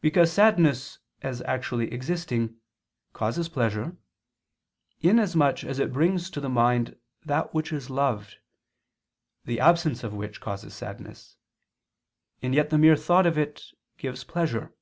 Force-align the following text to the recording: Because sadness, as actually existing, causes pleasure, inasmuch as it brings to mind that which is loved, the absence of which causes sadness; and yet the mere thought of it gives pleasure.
Because 0.00 0.32
sadness, 0.32 0.98
as 1.22 1.42
actually 1.42 1.92
existing, 1.92 2.56
causes 3.12 3.48
pleasure, 3.48 3.96
inasmuch 5.00 5.62
as 5.62 5.78
it 5.78 5.92
brings 5.92 6.28
to 6.30 6.48
mind 6.48 6.98
that 7.22 7.54
which 7.54 7.72
is 7.72 7.88
loved, 7.88 8.38
the 9.44 9.60
absence 9.60 10.02
of 10.02 10.12
which 10.12 10.40
causes 10.40 10.74
sadness; 10.74 11.36
and 12.42 12.52
yet 12.52 12.70
the 12.70 12.78
mere 12.78 12.96
thought 12.96 13.26
of 13.26 13.38
it 13.38 13.62
gives 13.96 14.24
pleasure. 14.24 14.74